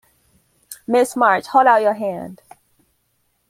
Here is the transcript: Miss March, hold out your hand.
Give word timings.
Miss 0.87 1.15
March, 1.15 1.45
hold 1.45 1.67
out 1.67 1.83
your 1.83 1.93
hand. 1.93 2.41